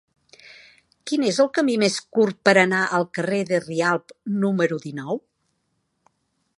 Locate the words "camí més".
1.57-1.99